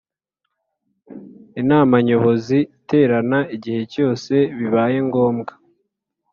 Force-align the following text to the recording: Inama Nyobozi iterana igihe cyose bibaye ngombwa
Inama 1.61 1.95
Nyobozi 2.07 2.57
iterana 2.75 3.39
igihe 3.55 3.81
cyose 3.93 4.33
bibaye 4.57 4.97
ngombwa 5.07 5.53